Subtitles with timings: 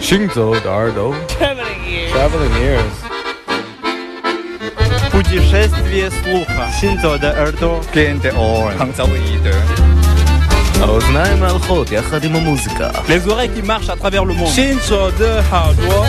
[0.00, 2.12] 行走的耳朵 Traveling ears.
[2.12, 2.94] Traveling ears
[5.10, 6.70] Путешествие слуха.
[6.80, 7.80] Синзо de耳朵.
[7.92, 8.78] Cliente orange.
[8.78, 9.54] Hangzauide.
[10.80, 14.48] האוזניים ההלכות יחד עם המוזיקה Les oreilles qui marchent à travers le monde.
[14.48, 16.06] 行走的耳朵，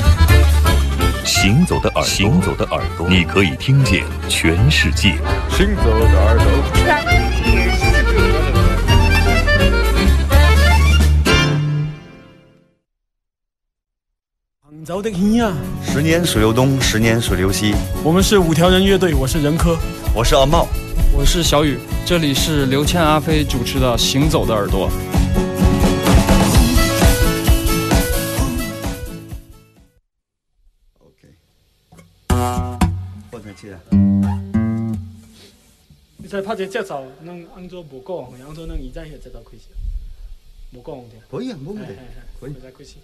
[1.25, 5.15] 行走的耳朵，行走的耳朵，你可以听见全世界。
[5.49, 6.45] 行走的耳朵
[14.88, 17.74] 杭州的音啊，十年水流东，十年水流西。
[18.02, 19.76] 我们是五条人乐队，我是任科。
[20.14, 20.66] 我是阿茂，
[21.14, 24.88] 我是小雨，这里是刘谦、阿飞主持的《行走的耳朵》。
[31.00, 31.28] OK，
[33.30, 33.78] 换成起来。
[36.16, 38.16] 你才拍这节奏，能按照无讲，
[38.48, 39.68] 按照能以前迄节奏开始，
[40.72, 41.16] 无讲的。
[41.30, 41.92] 可以啊，没问题。
[42.40, 42.94] 可以再开始。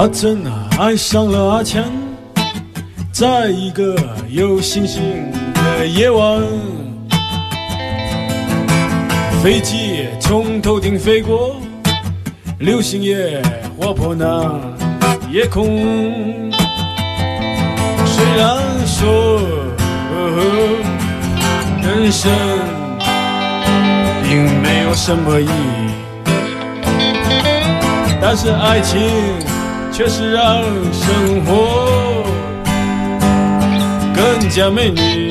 [0.00, 1.84] 阿珍啊，爱上了阿强，
[3.12, 3.94] 在一个
[4.30, 5.02] 有星星
[5.52, 6.40] 的夜晚，
[9.42, 11.54] 飞机从头顶飞过，
[12.60, 13.42] 流星也
[13.78, 14.58] 划破那
[15.30, 15.78] 夜空。
[18.06, 18.56] 虽然
[18.86, 19.42] 说、
[20.16, 20.30] 呃
[21.82, 22.32] 人生
[24.22, 25.90] 并没有什么意义。
[28.22, 28.98] 但是爱情
[30.00, 32.24] 却是让生活
[34.14, 35.29] 更加美丽。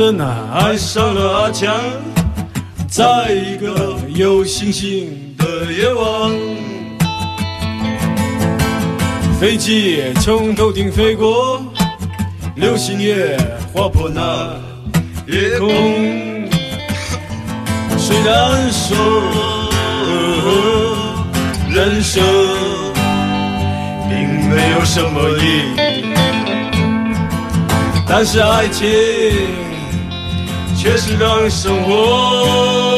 [0.00, 1.76] 阿珍啊，爱上了阿强，
[2.88, 6.30] 在一个有星星的夜晚，
[9.38, 11.62] 飞机从头顶飞过，
[12.54, 13.36] 流星也
[13.74, 14.56] 划破那
[15.26, 15.68] 夜空。
[17.98, 18.96] 虽然说
[21.70, 22.24] 人生
[24.08, 26.06] 并没有什么意义。
[28.08, 28.88] 但是爱情
[30.82, 32.89] 确实让生活。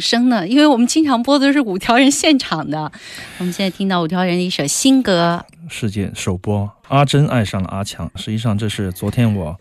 [0.00, 2.90] 掌声呢，因为我们经常播的都是五条人现场的。
[3.36, 9.54] 我们现在听到五条人的一首新歌，世界首播《阿珍爱上了阿强》，实际上这是昨天我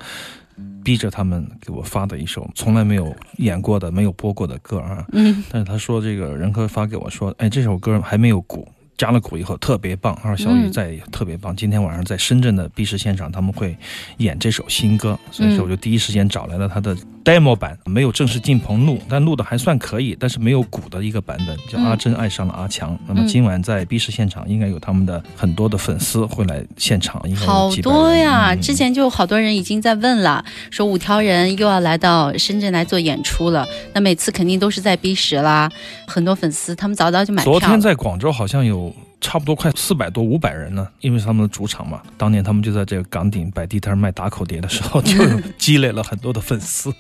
[0.82, 5.06] 逼着他们给我发的一首从来没有演过的、没有播过的歌啊。
[5.12, 8.66] 嗯，但是他说这个任科发给我说，哎，这首歌还没有鼓。
[8.98, 11.56] 加了鼓以后特别棒，他说小雨在特别棒。
[11.56, 13.78] 今天晚上在深圳的 B 市现场，他们会
[14.18, 16.94] 演这首新歌，所以说我就第一时间找来了他的
[17.24, 22.98] demo 版，没有正式进棚录，但录的还算可以，但是没有鼓的一个版本，叫阿珍爱上了阿强。
[23.08, 28.56] 那么今晚在 B 市现场，应该有他们的很多的粉丝会来现场，应该好多呀！
[28.56, 35.70] 之前就好多人已经在问了，说五条人又要来到深圳来做演出了，那每次肯定都是在 B 市啦，
[36.08, 37.52] 很多粉丝他们早早就买票。
[37.52, 38.94] 昨天在广州好像有。
[39.22, 42.02] 差不多快四百多五百人呢，因为是他们的主场嘛。
[42.18, 45.14] 当年他们就在这个岗顶摆地摊卖打口碟的时候，就
[45.58, 46.94] 积累了很多的粉丝。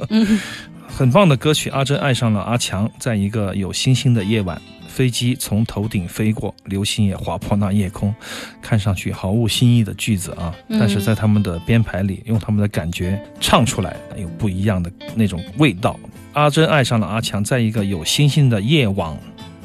[0.88, 2.90] 很棒的歌曲，阿珍爱上了阿强。
[3.00, 8.14] 在一个有星星的夜晚，飞机从头顶飞过，流星也划破那夜空。
[8.62, 15.98] 看上去毫无新意的句子啊，但是在他们的编排里，用他们的感觉唱出来，有不一样的那种味道。
[16.34, 19.18] 阿珍爱上了阿强，在一个有星星的夜晚。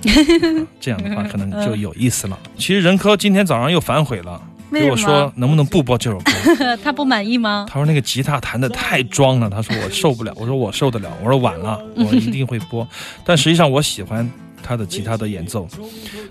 [0.81, 2.39] 这样的话可能就有意思了。
[2.56, 4.41] 其实任科今天早上又反悔了，
[4.73, 6.77] 给我说能不能不播这首歌？
[6.83, 7.67] 他不满意吗？
[7.69, 10.33] 他说那个吉他弹的太装了，他说我受不了。
[10.39, 11.11] 我说我受得了。
[11.23, 12.87] 我说晚了，我一定会播。
[13.25, 14.29] 但实际上我喜欢
[14.62, 15.69] 他的吉他的演奏，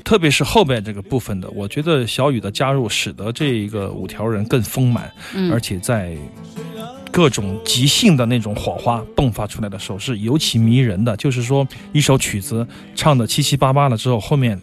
[0.03, 5.11] 特别是后边这个部分的，我觉得小雨的加入使得这一个五条人更丰满，
[5.51, 6.15] 而且在。
[7.13, 11.15] 各种即兴的那种火花迸发出来的时候是尤其迷人的。
[11.15, 14.59] 就是说，一首曲子唱的七七八八了之后，后面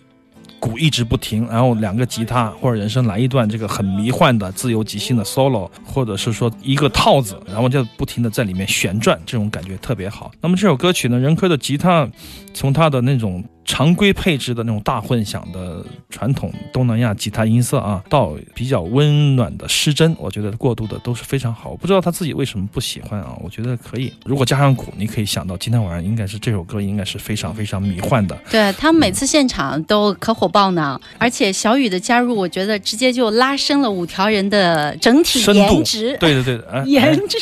[0.58, 10.32] 鼓一直不停，然后两个吉他或者人声来一段这个很迷幻的自由即兴的 solo，或者是说一个套子，然后就不停的在里面旋转，这种感觉特别好。
[10.41, 12.10] 那么这首歌曲呢，任科的吉他
[12.53, 13.44] 从他的那种。
[13.70, 21.70] 常规配置的那种大混响的传统东南亚吉他音色啊，到比较温暖的失真，我觉得过渡的都是非常好。
[21.70, 23.39] 我不知道他自己为什么不喜欢啊？
[23.41, 28.36] 我觉得可以，如果加上鼓，你可以想到今天晚上应该是这首歌应该是非常非常迷幻的。
[28.50, 36.17] 对他们每次现场都可火爆呢，而且小雨的加入，我觉得直接就拉升了五条人的整体颜值。
[36.19, 36.60] 对对对，
[36.91, 37.39] 颜值。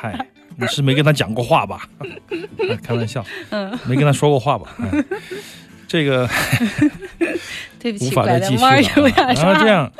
[0.00, 0.26] 嗨。
[0.56, 1.88] 你是没跟他讲过话吧？
[2.82, 4.76] 开玩笑，嗯，没跟他说过话吧？
[5.88, 6.26] 这个
[7.78, 9.08] 对不起，无法再继续了。
[9.34, 9.90] 然后这样，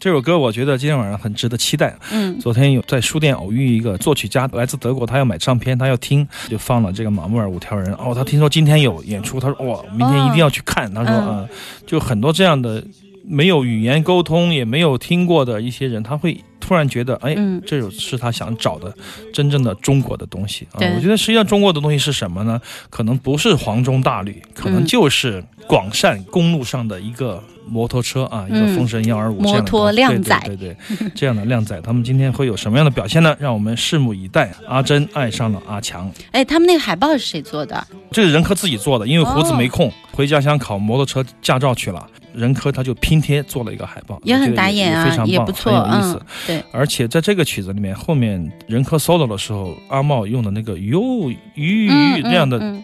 [0.00, 1.94] 这首歌我觉得今天晚上很值得期待。
[2.10, 7.92] 嗯，昨天有在书店偶遇一个作曲家，来自德国，他要买唱片，他要听，就放了这个马木尔五条人。
[7.94, 10.92] 哦，他听说今天有演出，他说哇，明天一定要去看。
[10.92, 11.46] 他说啊，
[11.86, 12.82] 就很多这样的
[13.24, 16.42] 没有语言沟通，也没有听过的一些人，他会。
[16.60, 17.34] 突然觉得，哎，
[17.66, 18.94] 这种是他想找的
[19.32, 20.78] 真正的中国的东西啊！
[20.94, 22.60] 我觉得实际上中国的东西是什么呢？
[22.88, 33.34] 可能不是黄钟大吕，可能就是广汕公路上的一个摩托车啊，一个风神幺二五摩托靓仔，对对对，这样的靓仔，他们今天会有什么样的表现呢？
[33.40, 34.52] 让我们拭目以待。
[34.68, 37.84] 阿珍爱上了阿强，哎，他们那个海报是谁做的？
[38.12, 42.06] 这个人科自己做的，因为胡子没空，回家乡考摩托车驾照去了。
[42.34, 46.22] 任科他就拼贴做了一个海报，也很打眼啊，也不错，很有意思。
[46.46, 52.76] 对，而且在这个曲子里面，后面任科 solo 的时候，阿茂用的那个哟吁吁这样的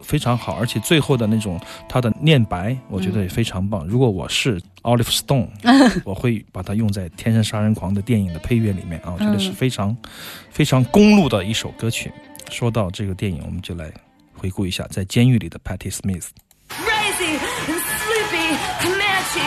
[0.00, 1.58] 非常好，而且最后的那种
[1.88, 3.86] 他的念白，我觉得也非常棒。
[3.86, 5.48] 如果我是 Olive Stone，
[6.04, 9.96] 我会把它用在《天生杀人狂》的电影的配乐里面啊，我觉得是非常
[10.50, 12.12] 非常公路的一首歌曲。
[12.50, 13.90] 说到这个电影，我们就来
[14.36, 16.26] 回顾一下在监狱里的 Patty Smith。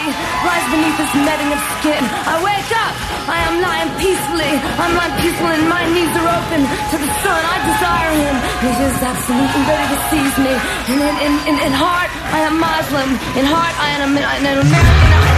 [0.09, 2.03] Rise beneath this netting of skin.
[2.27, 2.93] I wake up.
[3.27, 4.53] I am lying peacefully.
[4.79, 7.41] I'm lying peaceful and my knees are open to the sun.
[7.43, 8.35] I desire him.
[8.63, 10.53] He is absolutely ready to seize me.
[10.91, 13.09] And in, in, in, in heart, I am Muslim.
[13.35, 15.36] In heart, I am an American.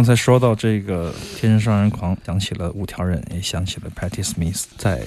[0.00, 5.02] 刚才说到这个《天生杀人狂》，想起了五条人，也想起了 Patti Smith 在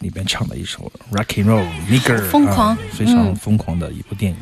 [0.00, 4.36] 里边唱的一首《Rock and Roll Nigger》，疯狂啊非常嗯疯狂的一部电影。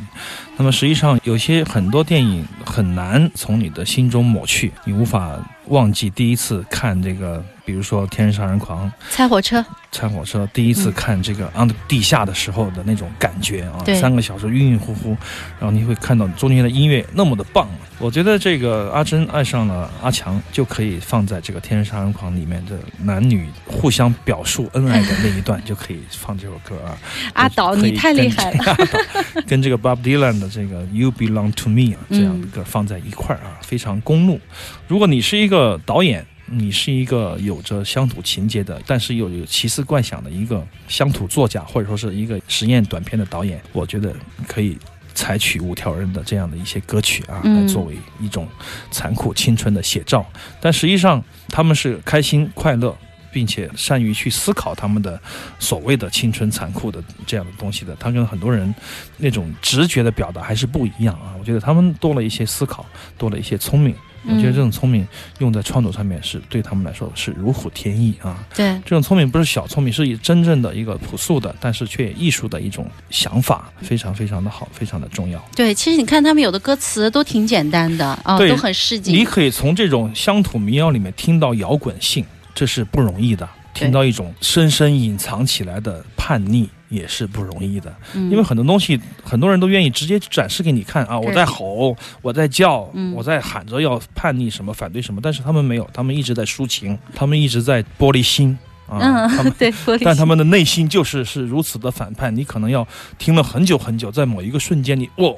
[0.57, 8.87] 那么实际上，有些很多电影很难从你的心中抹去，你无法忘记第一次看这个，比如说《天生杀人狂》。
[9.11, 15.17] 猜火车，拆火车第一次嗯看这个 on 地下的时候的那种感觉啊，对三个小时晕晕乎乎，
[15.59, 17.69] 然后你会看到中间的音乐那么的棒。
[17.99, 26.99] 我觉得这个阿珍爱上了阿强，就可以放在这个《天生杀人狂》里面的男女互相表述恩爱的那一段，就可以放这首歌啊。
[27.35, 28.77] 阿导你太厉害了
[29.47, 34.41] 跟这个 Bob Dylan 的这个 You Belong to Me 啊这样的嗯歌放在一块儿啊，非常公路。
[34.89, 44.15] 如果你是一个导演，你是一个有着乡土情节的，但是又有奇思怪想的一个乡土作家，或者说是一个实验短片的导演，我觉得
[44.47, 44.77] 可以
[45.15, 48.47] 采取五条人的这样的一些歌曲啊，嗯来作为一种
[48.91, 50.27] 残酷青春的写照。
[50.61, 52.97] 但实际上，他们是开心快乐。
[53.35, 55.19] 并且善于去思考他们的
[55.59, 58.75] 所谓的青春残酷的这样的东西的，他跟很多人
[59.17, 61.33] 那种直觉的表达还是不一样啊。
[61.39, 62.85] 我觉得他们多了一些思考，
[63.17, 63.97] 多了一些聪明。
[64.25, 65.07] 我觉得这种聪明
[65.39, 68.45] 用在创作上面是对他们来说是如虎添翼啊。
[68.55, 75.45] 对，这种聪明不是小聪明，是以真正的一个朴素的，但是却艺术的一种想法，非常非常的好，非常的重要。
[75.57, 79.15] 对，其实你看他们有的歌词都挺简单的啊，对都很市井。
[79.15, 82.25] 你可以从这种乡土民谣里面听到摇滚性，
[82.55, 87.93] 这是不容易的；听到一种深深隐藏起来的叛逆，也是不容易的。
[88.15, 98.57] 嗯因为很多东西，很多人都愿意直接展示给你看啊，我在吼，我在叫，嗯我在喊着要叛逆什么、反对什么，但是他们没有，他们一直在抒情，他们一直在玻璃心。
[98.89, 99.73] 啊，他嗯们， 对，
[100.05, 105.35] 但他们的内心就是是如此的反叛，你可能要听了很久很久，在某一个瞬间你哦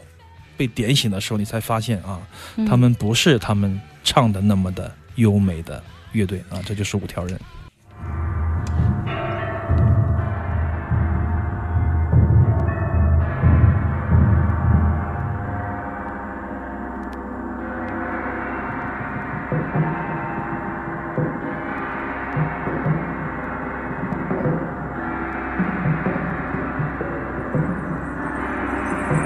[0.56, 2.18] 被点醒的时候，你才发现啊，
[2.56, 5.80] 嗯他们不是他们唱的那么的优美的
[6.11, 7.38] 乐队啊，这就是五条人。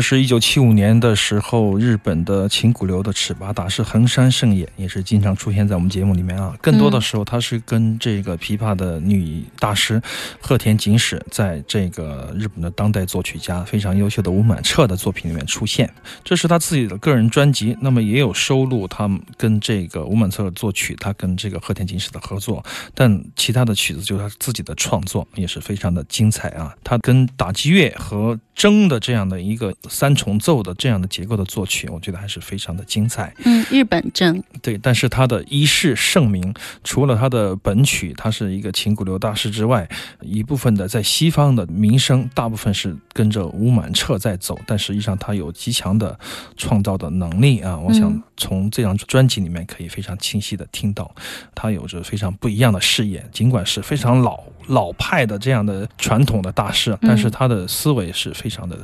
[0.00, 6.56] 这是一九七五年的时候，日本的琴古流的尺八大师横山胜也，也是经常出现在我们节目里面啊。
[6.62, 10.00] 更多的时候，他是跟这个琵琶的女大师
[10.40, 15.92] 鹤田景史，在这个日本的当代作曲家非常优秀的吴满彻的作品里面出现。
[16.24, 22.62] 这是他自己的个人专辑，那么也有收录他们跟这个吴满彻作曲，他跟这个和田锦史的合作。
[22.94, 26.76] 但其他的曲子就是他自己的创作，也是非常的精彩啊。
[26.84, 33.34] 他跟打击乐和筝的这样的一个三重奏的这样的结构的作曲，我觉得还是非常的精彩。
[33.46, 34.42] 嗯，日本筝。
[34.60, 36.52] 对，但是他的一世盛名，
[36.84, 39.88] 除了他的本曲，他是一个琴鼓流大师之外，
[40.20, 44.60] 一部分的在西方的名声，大部分是跟着吴满彻在走。
[44.66, 46.18] 但实际上，他有极强的
[46.58, 47.78] 创造的能力啊！
[47.78, 51.14] 我想从这张专里面可以非常清晰的听到，
[51.54, 53.24] 他有着非常不一样的视野。
[53.30, 58.76] 尽管是非常老老派的这样的传统的大师，但是他的思维是非常的。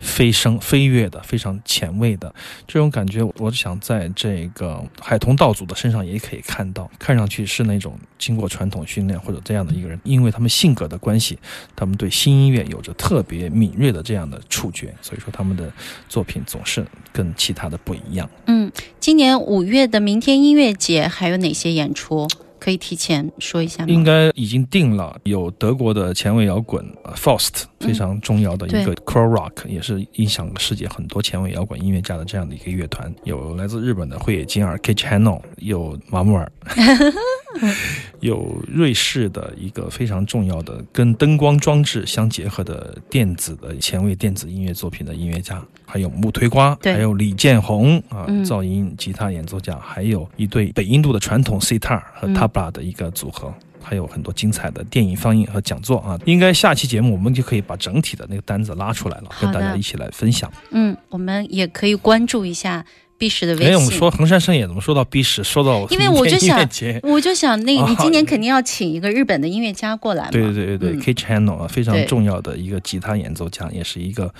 [0.00, 2.32] 飞升飞跃的，非常前卫的
[2.68, 6.88] 这种感觉，我想在这个海童道祖的身上也可以看到。
[7.00, 11.36] 看上去是那种经过传统训练或者这样的一个人，因为他们性格的关系，
[11.74, 15.68] 他们对新音乐有着特别敏锐的这样的触觉，所以说他们的
[16.08, 18.30] 作品总是跟其他的不一样。
[18.46, 18.70] 嗯，
[19.00, 22.28] 今年五月的明天音乐节还有哪些演出？
[22.68, 23.88] 可以提前说一下吗？
[23.88, 33.10] 应该已经定了，有德国的前卫摇滚 Faust，非常重要的一个 Core Rock，也是影响了世界很多前卫摇滚音乐家的这样的一个乐团。
[33.24, 36.52] 有来自日本的会野金二 K Channel，有马木尔。
[38.20, 56.18] 有瑞士的一个非常重要的跟灯光装置相结合的电子的前卫电子音乐作品的音乐家，还有木推瓜，还有李建宏啊，噪音吉他演奏家，还有一对北印度的传统 sitar 和 tabla 的一个组合，还有很多精彩的电影放映和讲座啊。
[56.26, 60.52] 应该下期节目我们就可以把整体的那个单子拉出来了，跟大家一起来分享。
[60.70, 62.84] 嗯，我们也可以关注一下。
[63.18, 63.68] B 十的微信。
[63.68, 65.42] 哎，我们说横山盛也怎么说到 B 十？
[65.44, 66.58] 说到因为我就想，
[67.02, 70.30] 我就想，那你今年肯定要请一个日本的音乐家过来。
[70.30, 74.32] 对对对对对，K Channel 啊，非常重要的一个吉他演奏家，也是一个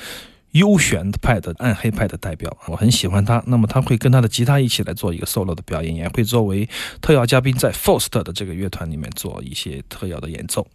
[0.53, 2.57] 幽玄派的暗黑派的代表。
[2.69, 3.43] 我很喜欢他。
[3.47, 6.69] 那么他会跟他的吉他一起来做一个 solo 的表演，也会作为
[7.01, 10.67] 特邀嘉宾在 Forst 的这个乐团里面做一些特邀的演奏。